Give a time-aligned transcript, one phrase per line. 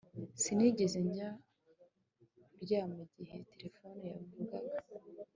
[0.41, 1.29] Sinigeze njya
[2.53, 4.77] kuryama igihe terefone yavugaga